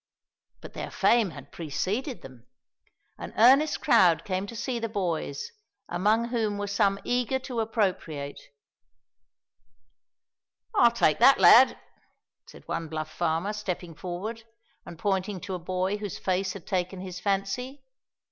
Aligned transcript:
But 0.61 0.73
their 0.73 0.89
fame 0.89 1.29
had 1.29 1.51
preceded 1.51 2.23
them. 2.23 2.47
An 3.19 3.35
earnest 3.37 3.81
crowd 3.81 4.25
came 4.25 4.47
to 4.47 4.55
see 4.55 4.79
the 4.79 4.89
boys, 4.89 5.51
among 5.87 6.29
whom 6.29 6.57
were 6.57 6.65
some 6.65 6.97
eager 7.03 7.37
to 7.37 7.59
appropriate. 7.59 8.41
"I'll 10.73 10.89
take 10.89 11.19
that 11.19 11.39
lad," 11.39 11.77
said 12.47 12.67
one 12.67 12.87
bluff 12.89 13.11
farmer, 13.11 13.53
stepping 13.53 13.93
forward, 13.93 14.43
and 14.87 14.97
pointing 14.97 15.39
to 15.41 15.53
a 15.53 15.59
boy 15.59 15.97
whose 15.97 16.17
face 16.17 16.53
had 16.53 16.65
taken 16.65 17.01
his 17.01 17.19
fancy. 17.19 17.83